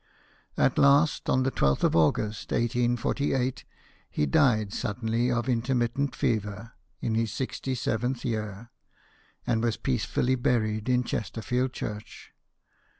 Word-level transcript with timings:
At 0.57 0.79
last, 0.79 1.29
on 1.29 1.43
the 1.43 1.51
I2th 1.51 1.83
of 1.83 1.95
August, 1.95 2.51
1848, 2.51 3.63
he 4.09 4.25
died 4.25 4.73
suddenly 4.73 5.29
of 5.29 5.47
intermittent 5.47 6.15
fever, 6.15 6.71
in 7.01 7.13
his 7.13 7.31
sixty 7.31 7.75
seventh 7.75 8.25
year, 8.25 8.71
and 9.45 9.61
was 9.61 9.77
peace 9.77 10.05
fully 10.05 10.33
buried 10.33 10.89
in 10.89 11.03
Chesterfield 11.03 11.73
church. 11.73 12.33